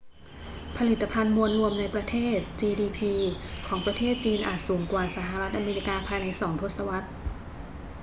[0.77, 2.99] ผลิตภัณฑ์มวลรวมในประเทศ gdp
[3.67, 7.07] ของประเทศจีนอาจสูงกว่าสหรัฐอเมริกาภายในสองทศวรรษ